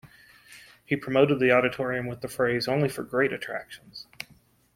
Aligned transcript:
He 0.83 0.95
promoted 0.95 1.39
the 1.39 1.51
auditorium 1.51 2.07
with 2.07 2.21
the 2.21 2.27
phrase 2.27 2.67
"Only 2.67 2.89
for 2.89 3.03
great 3.03 3.31
attractions". 3.31 4.07